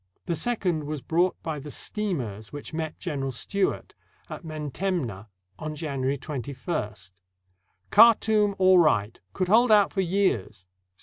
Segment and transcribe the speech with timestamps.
[0.25, 3.93] The second was brought by the steamers which met General Stewart
[4.31, 5.27] at Mentemneh
[5.59, 7.11] on January 21st:
[7.91, 10.65] "Khartoum all right; could hold out for years.